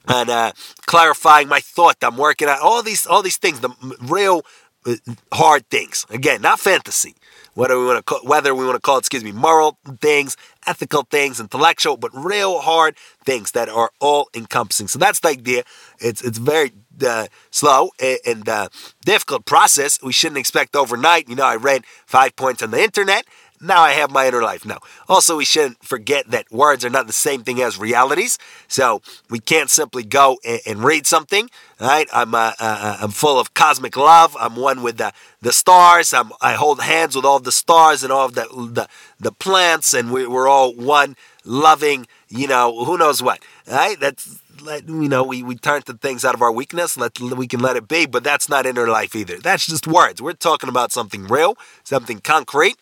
on 0.07 0.29
uh, 0.29 0.53
clarifying 0.85 1.49
my 1.49 1.59
thought. 1.59 1.97
I'm 2.01 2.15
working 2.15 2.47
on 2.47 2.57
all 2.63 2.81
these 2.81 3.05
all 3.05 3.21
these 3.21 3.35
things. 3.35 3.59
The 3.59 3.71
real 4.01 4.45
uh, 4.85 4.95
hard 5.33 5.69
things. 5.69 6.05
Again, 6.09 6.41
not 6.41 6.61
fantasy. 6.61 7.15
Whether 7.53 7.77
we 7.77 7.85
want 7.85 7.97
to 7.97 8.03
call, 8.03 8.21
whether 8.23 8.55
we 8.55 8.63
want 8.65 8.77
to 8.77 8.81
call 8.81 8.95
it, 8.95 8.99
excuse 8.99 9.25
me, 9.25 9.33
moral 9.33 9.77
things, 9.99 10.37
ethical 10.65 11.03
things, 11.03 11.41
intellectual, 11.41 11.97
but 11.97 12.11
real 12.13 12.61
hard 12.61 12.95
things 13.25 13.51
that 13.51 13.67
are 13.67 13.91
all 13.99 14.29
encompassing. 14.33 14.87
So 14.87 14.99
that's 14.99 15.19
the 15.19 15.27
idea. 15.27 15.63
It's 15.99 16.21
it's 16.21 16.37
very 16.37 16.71
uh, 17.05 17.27
slow 17.49 17.91
and 17.99 18.47
uh, 18.47 18.69
difficult 19.05 19.45
process. 19.45 19.99
We 20.01 20.13
shouldn't 20.13 20.39
expect 20.39 20.75
overnight. 20.75 21.29
You 21.29 21.35
know, 21.35 21.45
I 21.45 21.55
read 21.55 21.85
five 22.05 22.35
points 22.35 22.61
on 22.61 22.71
the 22.71 22.81
internet 22.81 23.25
now 23.61 23.81
I 23.81 23.91
have 23.91 24.11
my 24.11 24.27
inner 24.27 24.41
life. 24.41 24.65
No. 24.65 24.79
Also, 25.07 25.37
we 25.37 25.45
shouldn't 25.45 25.83
forget 25.83 26.31
that 26.31 26.51
words 26.51 26.83
are 26.83 26.89
not 26.89 27.07
the 27.07 27.13
same 27.13 27.43
thing 27.43 27.61
as 27.61 27.77
realities. 27.77 28.37
So 28.67 29.01
we 29.29 29.39
can't 29.39 29.69
simply 29.69 30.03
go 30.03 30.39
and, 30.43 30.61
and 30.65 30.83
read 30.83 31.05
something. 31.05 31.49
Right? 31.79 32.07
I'm 32.11 32.33
uh, 32.33 32.53
uh, 32.59 32.79
uh, 32.81 32.97
I'm 33.01 33.11
full 33.11 33.39
of 33.39 33.53
cosmic 33.53 33.95
love. 33.95 34.35
I'm 34.39 34.55
one 34.55 34.81
with 34.81 34.97
the 34.97 35.13
the 35.41 35.53
stars. 35.53 36.13
I'm, 36.13 36.31
I 36.41 36.53
hold 36.53 36.81
hands 36.81 37.15
with 37.15 37.25
all 37.25 37.39
the 37.39 37.51
stars 37.51 38.03
and 38.03 38.11
all 38.11 38.25
of 38.25 38.35
the 38.35 38.47
the, 38.51 38.87
the 39.19 39.31
plants, 39.31 39.93
and 39.93 40.11
we, 40.11 40.25
we're 40.25 40.47
all 40.47 40.73
one 40.73 41.15
loving. 41.45 42.07
You 42.29 42.47
know, 42.47 42.85
who 42.85 42.97
knows 42.97 43.21
what. 43.21 43.43
Right? 43.67 43.99
That's 43.99 44.39
let 44.61 44.87
you 44.87 45.09
know 45.09 45.23
we, 45.23 45.43
we 45.43 45.55
turn 45.55 45.81
to 45.81 45.93
things 45.93 46.23
out 46.23 46.35
of 46.35 46.41
our 46.41 46.51
weakness 46.51 46.97
let 46.97 47.19
we 47.19 47.47
can 47.47 47.59
let 47.59 47.75
it 47.75 47.87
be 47.87 48.05
but 48.05 48.23
that's 48.23 48.47
not 48.47 48.65
inner 48.65 48.87
life 48.87 49.15
either 49.15 49.37
that's 49.37 49.65
just 49.65 49.87
words 49.87 50.21
we're 50.21 50.33
talking 50.33 50.69
about 50.69 50.91
something 50.91 51.25
real 51.27 51.55
something 51.83 52.19
concrete 52.19 52.77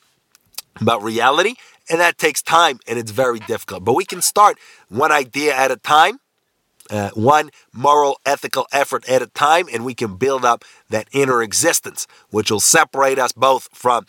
about 0.81 1.03
reality, 1.03 1.55
and 1.89 1.99
that 1.99 2.17
takes 2.17 2.41
time 2.41 2.79
and 2.87 2.97
it's 2.99 3.11
very 3.11 3.39
difficult. 3.39 3.83
But 3.83 3.93
we 3.93 4.05
can 4.05 4.21
start 4.21 4.57
one 4.89 5.11
idea 5.11 5.55
at 5.55 5.71
a 5.71 5.77
time, 5.77 6.19
uh, 6.89 7.09
one 7.13 7.49
moral, 7.73 8.19
ethical 8.25 8.67
effort 8.71 9.07
at 9.09 9.21
a 9.21 9.27
time, 9.27 9.67
and 9.71 9.85
we 9.85 9.93
can 9.93 10.15
build 10.15 10.45
up 10.45 10.63
that 10.89 11.07
inner 11.11 11.41
existence, 11.41 12.07
which 12.29 12.51
will 12.51 12.59
separate 12.59 13.19
us 13.19 13.31
both 13.31 13.69
from 13.73 14.05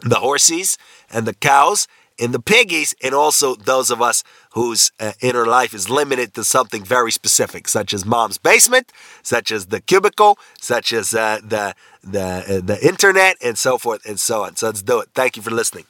the 0.00 0.16
horses 0.16 0.76
and 1.10 1.26
the 1.26 1.34
cows 1.34 1.88
and 2.18 2.32
the 2.32 2.40
piggies, 2.40 2.94
and 3.02 3.14
also 3.14 3.54
those 3.54 3.90
of 3.90 4.00
us 4.00 4.24
whose 4.56 4.90
uh, 4.98 5.12
inner 5.20 5.46
life 5.46 5.74
is 5.74 5.90
limited 5.90 6.32
to 6.32 6.42
something 6.42 6.82
very 6.82 7.12
specific, 7.12 7.68
such 7.68 7.92
as 7.92 8.06
mom's 8.06 8.38
basement, 8.38 8.90
such 9.22 9.52
as 9.52 9.66
the 9.66 9.82
cubicle, 9.82 10.38
such 10.58 10.94
as 10.94 11.14
uh, 11.14 11.38
the 11.44 11.74
the 12.02 12.22
uh, 12.22 12.60
the 12.64 12.78
internet, 12.82 13.36
and 13.44 13.58
so 13.58 13.76
forth 13.76 14.02
and 14.06 14.18
so 14.18 14.44
on. 14.44 14.56
So 14.56 14.66
let's 14.68 14.82
do 14.82 14.98
it. 15.00 15.10
Thank 15.14 15.36
you 15.36 15.42
for 15.42 15.50
listening. 15.50 15.84